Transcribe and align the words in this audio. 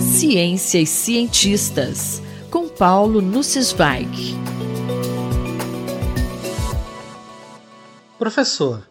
Ciência 0.00 0.78
e 0.78 0.86
cientistas, 0.86 2.22
com 2.50 2.68
Paulo 2.68 3.20
Nussweig. 3.22 4.34
Professor, 8.18 8.86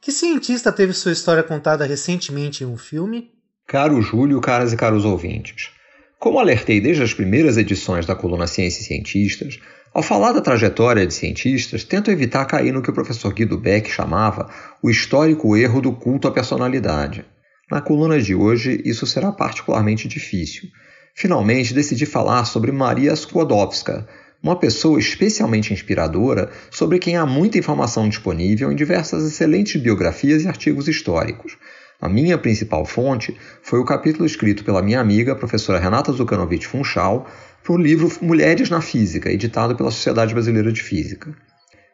que 0.00 0.10
cientista 0.10 0.72
teve 0.72 0.92
sua 0.92 1.12
história 1.12 1.42
contada 1.42 1.86
recentemente 1.86 2.64
em 2.64 2.66
um 2.66 2.76
filme? 2.76 3.30
Caro 3.66 4.02
Júlio, 4.02 4.40
caras 4.40 4.72
e 4.72 4.76
caros 4.76 5.04
ouvintes. 5.04 5.70
Como 6.18 6.38
alertei 6.38 6.80
desde 6.80 7.02
as 7.02 7.14
primeiras 7.14 7.56
edições 7.56 8.04
da 8.04 8.16
coluna 8.16 8.46
Ciência 8.46 8.80
e 8.80 8.84
Cientistas, 8.84 9.60
ao 9.92 10.02
falar 10.02 10.32
da 10.32 10.40
trajetória 10.40 11.06
de 11.06 11.14
cientistas, 11.14 11.84
tento 11.84 12.10
evitar 12.10 12.44
cair 12.46 12.72
no 12.72 12.82
que 12.82 12.90
o 12.90 12.94
professor 12.94 13.32
Guido 13.32 13.56
Beck 13.56 13.88
chamava 13.88 14.50
o 14.82 14.90
histórico 14.90 15.56
erro 15.56 15.80
do 15.80 15.92
culto 15.92 16.26
à 16.26 16.32
personalidade. 16.32 17.24
Na 17.70 17.80
coluna 17.80 18.20
de 18.20 18.34
hoje, 18.34 18.80
isso 18.84 19.06
será 19.06 19.32
particularmente 19.32 20.06
difícil. 20.06 20.68
Finalmente, 21.14 21.72
decidi 21.72 22.04
falar 22.04 22.44
sobre 22.44 22.72
Maria 22.72 23.12
Skłodowska, 23.12 24.06
uma 24.42 24.56
pessoa 24.56 24.98
especialmente 24.98 25.72
inspiradora 25.72 26.50
sobre 26.70 26.98
quem 26.98 27.16
há 27.16 27.24
muita 27.24 27.56
informação 27.56 28.06
disponível 28.08 28.70
em 28.70 28.76
diversas 28.76 29.24
excelentes 29.24 29.80
biografias 29.80 30.44
e 30.44 30.48
artigos 30.48 30.86
históricos. 30.86 31.56
A 31.98 32.08
minha 32.08 32.36
principal 32.36 32.84
fonte 32.84 33.34
foi 33.62 33.78
o 33.78 33.84
capítulo 33.84 34.26
escrito 34.26 34.62
pela 34.62 34.82
minha 34.82 35.00
amiga, 35.00 35.34
professora 35.34 35.78
Renata 35.78 36.12
Zucanovic 36.12 36.66
Funchal, 36.66 37.26
para 37.62 37.72
o 37.72 37.78
livro 37.78 38.12
Mulheres 38.20 38.68
na 38.68 38.82
Física, 38.82 39.32
editado 39.32 39.74
pela 39.74 39.90
Sociedade 39.90 40.34
Brasileira 40.34 40.70
de 40.70 40.82
Física. 40.82 41.34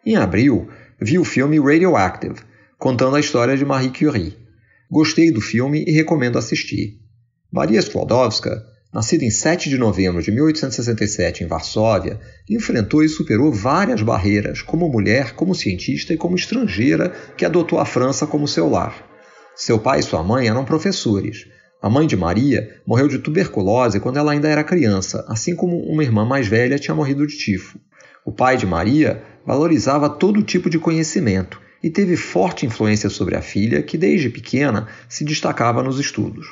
Em 0.05 0.17
abril, 0.17 0.69
vi 1.01 1.17
o 1.17 1.25
filme 1.25 1.61
Radioactive, 1.61 2.35
contando 2.77 3.15
a 3.15 3.21
história 3.21 3.57
de 3.57 3.65
Marie 3.65 3.93
Curie. 3.97 4.37
Gostei 4.91 5.31
do 5.31 5.41
filme 5.41 5.85
e 5.87 5.93
recomendo 5.93 6.37
assistir. 6.37 6.99
Maria 7.53 7.79
Skłodowska, 7.79 8.61
nascida 8.93 9.25
em 9.25 9.31
7 9.31 9.69
de 9.69 9.79
novembro 9.79 10.21
de 10.21 10.33
1867 10.33 11.45
em 11.45 11.47
Varsóvia, 11.47 12.19
enfrentou 12.49 13.05
e 13.05 13.09
superou 13.09 13.53
várias 13.53 14.03
barreiras 14.03 14.63
como 14.63 14.89
mulher, 14.89 15.35
como 15.35 15.55
cientista 15.55 16.13
e 16.13 16.17
como 16.17 16.35
estrangeira 16.35 17.11
que 17.37 17.45
adotou 17.45 17.79
a 17.79 17.85
França 17.85 18.27
como 18.27 18.49
seu 18.49 18.69
lar. 18.69 19.09
Seu 19.55 19.79
pai 19.79 20.01
e 20.01 20.03
sua 20.03 20.25
mãe 20.25 20.49
eram 20.49 20.65
professores, 20.65 21.47
a 21.81 21.89
mãe 21.89 22.05
de 22.05 22.17
Maria 22.17 22.83
morreu 22.85 23.07
de 23.07 23.21
tuberculose 23.21 24.01
quando 24.01 24.19
ela 24.19 24.33
ainda 24.33 24.49
era 24.49 24.65
criança, 24.65 25.25
assim 25.29 25.55
como 25.55 25.79
uma 25.79 26.03
irmã 26.03 26.27
mais 26.27 26.49
velha 26.49 26.81
tinha 26.81 26.97
morrido 26.97 27.25
de 27.25 27.39
tifo. 27.39 27.79
O 28.27 28.33
pai 28.33 28.57
de 28.57 28.67
Maria 28.67 29.23
valorizava 29.47 30.11
todo 30.11 30.43
tipo 30.43 30.69
de 30.69 30.81
conhecimento 30.81 31.61
e 31.83 31.91
teve 31.91 32.17
forte 32.17 32.67
influência 32.67 33.09
sobre 33.09 33.37
a 33.37 33.43
filha, 33.43 33.83
que 33.83 33.97
desde 33.97 34.29
pequena 34.29 34.89
se 35.09 35.25
destacava 35.25 35.83
nos 35.83 35.99
estudos. 35.99 36.47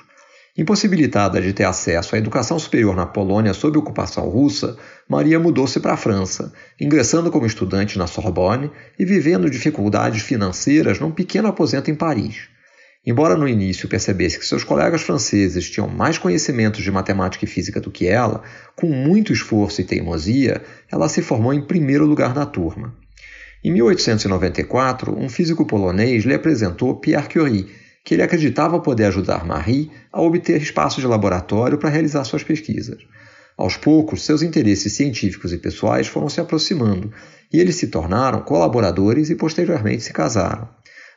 Impossibilitada 0.58 1.40
de 1.40 1.52
ter 1.52 1.62
acesso 1.62 2.16
à 2.16 2.18
educação 2.18 2.58
superior 2.58 2.96
na 2.96 3.06
Polônia 3.06 3.54
sob 3.54 3.78
ocupação 3.78 4.28
russa, 4.28 4.76
Maria 5.08 5.38
mudou-se 5.38 5.78
para 5.78 5.92
a 5.92 5.96
França, 5.96 6.52
ingressando 6.80 7.30
como 7.30 7.46
estudante 7.46 7.96
na 7.96 8.08
Sorbonne 8.08 8.68
e 8.98 9.04
vivendo 9.04 9.48
dificuldades 9.48 10.22
financeiras 10.22 10.98
num 10.98 11.12
pequeno 11.12 11.46
aposento 11.46 11.92
em 11.92 11.94
Paris. 11.94 12.48
Embora 13.06 13.36
no 13.36 13.48
início 13.48 13.88
percebesse 13.88 14.36
que 14.36 14.44
seus 14.44 14.64
colegas 14.64 15.02
franceses 15.02 15.70
tinham 15.70 15.88
mais 15.88 16.18
conhecimentos 16.18 16.82
de 16.82 16.90
matemática 16.90 17.44
e 17.44 17.48
física 17.48 17.80
do 17.80 17.92
que 17.92 18.08
ela, 18.08 18.42
com 18.74 18.88
muito 18.88 19.32
esforço 19.32 19.80
e 19.80 19.84
teimosia, 19.84 20.60
ela 20.90 21.08
se 21.08 21.22
formou 21.22 21.54
em 21.54 21.64
primeiro 21.64 22.04
lugar 22.04 22.34
na 22.34 22.44
turma. 22.44 22.94
Em 23.64 23.72
1894, 23.72 25.18
um 25.18 25.28
físico 25.28 25.66
polonês 25.66 26.24
lhe 26.24 26.34
apresentou 26.34 26.94
Pierre 27.00 27.28
Curie, 27.28 27.68
que 28.04 28.14
ele 28.14 28.22
acreditava 28.22 28.78
poder 28.78 29.06
ajudar 29.06 29.44
Marie 29.44 29.90
a 30.12 30.22
obter 30.22 30.62
espaço 30.62 31.00
de 31.00 31.06
laboratório 31.06 31.76
para 31.76 31.90
realizar 31.90 32.22
suas 32.24 32.44
pesquisas. 32.44 32.98
Aos 33.56 33.76
poucos, 33.76 34.24
seus 34.24 34.42
interesses 34.42 34.92
científicos 34.92 35.52
e 35.52 35.58
pessoais 35.58 36.06
foram 36.06 36.28
se 36.28 36.40
aproximando, 36.40 37.12
e 37.52 37.58
eles 37.58 37.74
se 37.74 37.88
tornaram 37.88 38.42
colaboradores 38.42 39.28
e 39.28 39.34
posteriormente 39.34 40.04
se 40.04 40.12
casaram. 40.12 40.68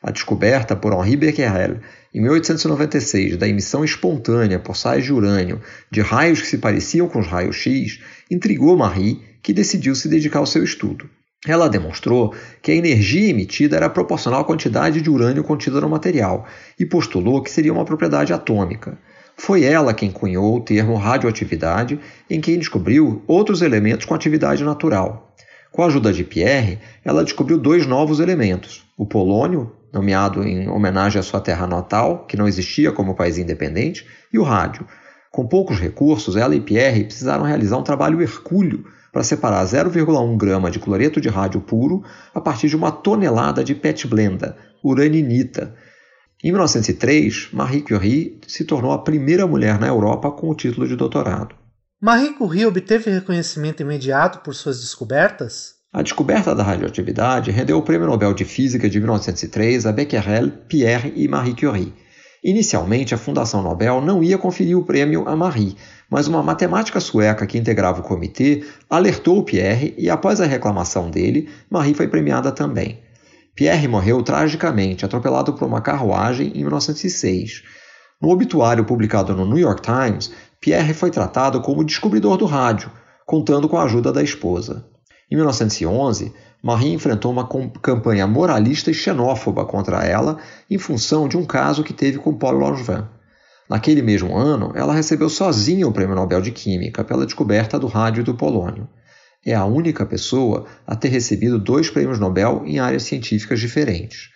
A 0.01 0.09
descoberta 0.09 0.75
por 0.75 0.93
Henri 0.93 1.15
Becquerel, 1.15 1.79
em 2.11 2.21
1896, 2.21 3.37
da 3.37 3.47
emissão 3.47 3.85
espontânea 3.85 4.57
por 4.57 4.75
sais 4.75 5.05
de 5.05 5.13
urânio 5.13 5.61
de 5.91 6.01
raios 6.01 6.41
que 6.41 6.47
se 6.47 6.57
pareciam 6.57 7.07
com 7.07 7.19
os 7.19 7.27
raios 7.27 7.55
X 7.55 7.99
intrigou 8.31 8.75
Marie, 8.75 9.21
que 9.43 9.53
decidiu 9.53 9.93
se 9.93 10.09
dedicar 10.09 10.39
ao 10.39 10.47
seu 10.47 10.63
estudo. 10.63 11.07
Ela 11.47 11.67
demonstrou 11.67 12.35
que 12.61 12.71
a 12.71 12.75
energia 12.75 13.29
emitida 13.29 13.75
era 13.75 13.89
proporcional 13.89 14.41
à 14.41 14.45
quantidade 14.45 15.01
de 15.01 15.09
urânio 15.09 15.43
contida 15.43 15.81
no 15.81 15.89
material 15.89 16.45
e 16.79 16.85
postulou 16.85 17.41
que 17.41 17.49
seria 17.49 17.73
uma 17.73 17.85
propriedade 17.85 18.31
atômica. 18.31 18.97
Foi 19.35 19.63
ela 19.63 19.93
quem 19.93 20.11
cunhou 20.11 20.57
o 20.57 20.61
termo 20.61 20.95
radioatividade, 20.95 21.99
em 22.29 22.39
quem 22.39 22.59
descobriu 22.59 23.23
outros 23.25 23.63
elementos 23.63 24.05
com 24.05 24.13
atividade 24.13 24.63
natural. 24.63 25.33
Com 25.71 25.81
a 25.81 25.87
ajuda 25.87 26.13
de 26.13 26.23
Pierre, 26.23 26.77
ela 27.03 27.23
descobriu 27.23 27.57
dois 27.57 27.87
novos 27.87 28.19
elementos: 28.19 28.85
o 28.95 29.05
polônio, 29.05 29.71
nomeado 29.91 30.43
em 30.43 30.69
homenagem 30.69 31.19
à 31.19 31.23
sua 31.23 31.41
terra 31.41 31.65
natal, 31.65 32.25
que 32.27 32.37
não 32.37 32.47
existia 32.47 32.91
como 32.91 33.15
país 33.15 33.39
independente, 33.39 34.05
e 34.31 34.37
o 34.37 34.43
rádio. 34.43 34.85
Com 35.31 35.47
poucos 35.47 35.79
recursos, 35.79 36.35
ela 36.35 36.53
e 36.53 36.59
Pierre 36.59 37.05
precisaram 37.05 37.45
realizar 37.45 37.77
um 37.77 37.83
trabalho 37.83 38.21
hercúleo 38.21 38.83
para 39.13 39.23
separar 39.23 39.65
0,1 39.65 40.37
grama 40.37 40.69
de 40.69 40.77
cloreto 40.77 41.21
de 41.21 41.29
rádio 41.29 41.61
puro 41.61 42.03
a 42.35 42.41
partir 42.41 42.67
de 42.67 42.75
uma 42.75 42.91
tonelada 42.91 43.63
de 43.63 43.73
PET 43.73 44.07
blenda, 44.07 44.57
uraninita. 44.83 45.73
Em 46.43 46.51
1903, 46.51 47.49
Marie 47.53 47.81
Curie 47.81 48.41
se 48.45 48.65
tornou 48.65 48.91
a 48.91 49.01
primeira 49.03 49.47
mulher 49.47 49.79
na 49.79 49.87
Europa 49.87 50.29
com 50.31 50.49
o 50.49 50.55
título 50.55 50.85
de 50.85 50.97
doutorado. 50.97 51.55
Marie 52.01 52.33
Curie 52.33 52.65
obteve 52.65 53.09
reconhecimento 53.09 53.83
imediato 53.83 54.39
por 54.39 54.53
suas 54.53 54.81
descobertas? 54.81 55.75
A 55.93 56.01
descoberta 56.01 56.53
da 56.53 56.63
radioatividade 56.63 57.51
rendeu 57.51 57.77
o 57.77 57.83
Prêmio 57.83 58.07
Nobel 58.07 58.33
de 58.33 58.43
Física 58.43 58.89
de 58.89 58.99
1903 58.99 59.85
a 59.85 59.93
Becquerel, 59.93 60.51
Pierre 60.67 61.13
e 61.15 61.27
Marie 61.27 61.55
Curie. 61.55 61.93
Inicialmente, 62.43 63.13
a 63.13 63.19
Fundação 63.19 63.61
Nobel 63.61 64.01
não 64.01 64.23
ia 64.23 64.37
conferir 64.37 64.75
o 64.75 64.83
prêmio 64.83 65.27
a 65.27 65.35
Marie, 65.35 65.77
mas 66.09 66.27
uma 66.27 66.41
matemática 66.41 66.99
sueca 66.99 67.45
que 67.45 67.57
integrava 67.57 68.01
o 68.01 68.03
comitê 68.03 68.63
alertou 68.89 69.43
Pierre 69.43 69.93
e, 69.95 70.09
após 70.09 70.41
a 70.41 70.45
reclamação 70.45 71.11
dele, 71.11 71.47
Marie 71.69 71.93
foi 71.93 72.07
premiada 72.07 72.51
também. 72.51 72.99
Pierre 73.53 73.87
morreu 73.87 74.23
tragicamente, 74.23 75.05
atropelado 75.05 75.53
por 75.53 75.67
uma 75.67 75.81
carruagem 75.81 76.51
em 76.55 76.61
1906. 76.61 77.61
No 78.19 78.29
obituário 78.29 78.85
publicado 78.85 79.35
no 79.35 79.45
New 79.45 79.59
York 79.59 79.81
Times, 79.83 80.31
Pierre 80.59 80.95
foi 80.95 81.11
tratado 81.11 81.61
como 81.61 81.83
descobridor 81.83 82.37
do 82.37 82.45
rádio, 82.45 82.89
contando 83.25 83.69
com 83.69 83.77
a 83.77 83.83
ajuda 83.83 84.11
da 84.11 84.23
esposa. 84.23 84.85
Em 85.31 85.35
1911, 85.37 86.33
Marie 86.61 86.91
enfrentou 86.91 87.31
uma 87.31 87.47
campanha 87.81 88.27
moralista 88.27 88.91
e 88.91 88.93
xenófoba 88.93 89.63
contra 89.63 90.03
ela 90.03 90.37
em 90.69 90.77
função 90.77 91.25
de 91.25 91.37
um 91.37 91.45
caso 91.45 91.85
que 91.85 91.93
teve 91.93 92.17
com 92.17 92.37
Paul 92.37 92.59
Langevin. 92.59 93.05
Naquele 93.69 94.01
mesmo 94.01 94.35
ano, 94.35 94.73
ela 94.75 94.93
recebeu 94.93 95.29
sozinha 95.29 95.87
o 95.87 95.93
Prêmio 95.93 96.15
Nobel 96.15 96.41
de 96.41 96.51
Química 96.51 97.01
pela 97.01 97.25
descoberta 97.25 97.79
do 97.79 97.87
rádio 97.87 98.19
e 98.19 98.23
do 98.25 98.35
polônio. 98.35 98.89
É 99.45 99.55
a 99.55 99.63
única 99.63 100.05
pessoa 100.05 100.65
a 100.85 100.97
ter 100.97 101.07
recebido 101.07 101.57
dois 101.57 101.89
prêmios 101.89 102.19
Nobel 102.19 102.63
em 102.65 102.79
áreas 102.79 103.03
científicas 103.03 103.61
diferentes. 103.61 104.29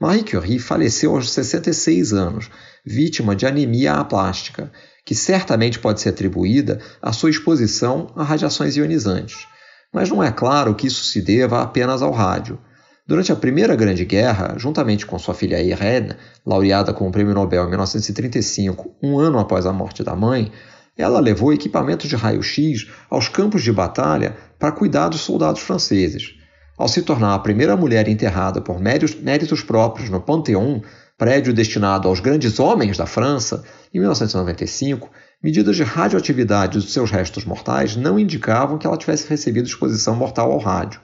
Marie 0.00 0.24
Curie 0.24 0.58
faleceu 0.58 1.14
aos 1.14 1.30
66 1.30 2.12
anos, 2.12 2.50
vítima 2.84 3.36
de 3.36 3.46
anemia 3.46 3.94
aplástica, 3.94 4.72
que 5.06 5.14
certamente 5.14 5.78
pode 5.78 6.00
ser 6.00 6.08
atribuída 6.08 6.80
à 7.00 7.12
sua 7.12 7.30
exposição 7.30 8.08
a 8.16 8.24
radiações 8.24 8.76
ionizantes 8.76 9.46
mas 9.92 10.08
não 10.08 10.22
é 10.22 10.32
claro 10.32 10.74
que 10.74 10.86
isso 10.86 11.04
se 11.04 11.20
deva 11.20 11.62
apenas 11.62 12.00
ao 12.00 12.10
rádio. 12.10 12.58
Durante 13.06 13.32
a 13.32 13.36
Primeira 13.36 13.76
Grande 13.76 14.04
Guerra, 14.04 14.54
juntamente 14.56 15.04
com 15.04 15.18
sua 15.18 15.34
filha 15.34 15.60
Irene, 15.60 16.14
laureada 16.46 16.94
com 16.94 17.08
o 17.08 17.12
Prêmio 17.12 17.34
Nobel 17.34 17.64
em 17.64 17.68
1935, 17.68 18.94
um 19.02 19.18
ano 19.18 19.38
após 19.38 19.66
a 19.66 19.72
morte 19.72 20.02
da 20.02 20.14
mãe, 20.16 20.50
ela 20.96 21.20
levou 21.20 21.52
equipamentos 21.52 22.08
de 22.08 22.16
raio-x 22.16 22.86
aos 23.10 23.28
campos 23.28 23.62
de 23.62 23.72
batalha 23.72 24.36
para 24.58 24.72
cuidar 24.72 25.08
dos 25.08 25.20
soldados 25.20 25.60
franceses. 25.60 26.34
Ao 26.78 26.88
se 26.88 27.02
tornar 27.02 27.34
a 27.34 27.38
primeira 27.38 27.76
mulher 27.76 28.08
enterrada 28.08 28.60
por 28.60 28.80
méritos 28.80 29.62
próprios 29.62 30.08
no 30.08 30.20
Panteão, 30.20 30.82
prédio 31.18 31.52
destinado 31.52 32.08
aos 32.08 32.20
grandes 32.20 32.58
homens 32.58 32.96
da 32.96 33.06
França, 33.06 33.64
em 33.92 33.98
1995, 33.98 35.10
medidas 35.42 35.76
de 35.76 35.82
radioatividade 35.82 36.78
dos 36.78 36.92
seus 36.92 37.10
restos 37.10 37.44
mortais 37.44 37.96
não 37.96 38.18
indicavam 38.18 38.78
que 38.78 38.86
ela 38.86 38.96
tivesse 38.96 39.28
recebido 39.28 39.66
exposição 39.66 40.14
mortal 40.14 40.52
ao 40.52 40.58
rádio. 40.58 41.00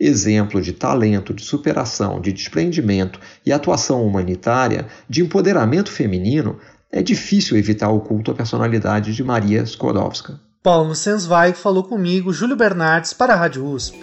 Exemplo 0.00 0.60
de 0.60 0.72
talento, 0.72 1.34
de 1.34 1.42
superação, 1.42 2.20
de 2.20 2.32
desprendimento 2.32 3.20
e 3.44 3.52
atuação 3.52 4.06
humanitária, 4.06 4.86
de 5.08 5.22
empoderamento 5.22 5.90
feminino, 5.90 6.58
é 6.90 7.02
difícil 7.02 7.56
evitar 7.56 7.90
o 7.90 8.00
culto 8.00 8.30
à 8.30 8.34
personalidade 8.34 9.14
de 9.14 9.22
Maria 9.22 9.62
Skłodowska. 9.62 10.40
Paulo 10.62 10.94
Sensweig 10.94 11.56
falou 11.56 11.84
comigo, 11.84 12.32
Júlio 12.32 12.56
Bernardes, 12.56 13.12
para 13.12 13.34
a 13.34 13.36
Rádio 13.36 13.64
USP. 13.64 13.98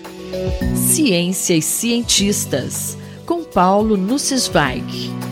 Ciência 0.76 1.56
e 1.56 1.62
cientistas, 1.62 2.98
com 3.26 3.44
Paulo 3.44 3.98
Nussweig. 3.98 5.25